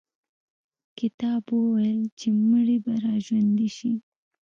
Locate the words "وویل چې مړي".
1.61-2.77